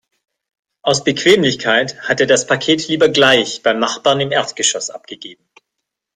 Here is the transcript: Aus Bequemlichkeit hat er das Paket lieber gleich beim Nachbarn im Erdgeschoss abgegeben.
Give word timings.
Aus 0.81 1.03
Bequemlichkeit 1.03 2.09
hat 2.09 2.19
er 2.19 2.25
das 2.25 2.47
Paket 2.47 2.87
lieber 2.87 3.07
gleich 3.09 3.61
beim 3.61 3.77
Nachbarn 3.77 4.19
im 4.19 4.31
Erdgeschoss 4.31 4.89
abgegeben. 4.89 5.47